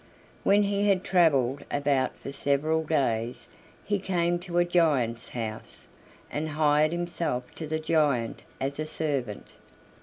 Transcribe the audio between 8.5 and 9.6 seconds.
as a servant.